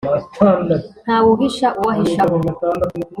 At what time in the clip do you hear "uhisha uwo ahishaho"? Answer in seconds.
1.35-2.35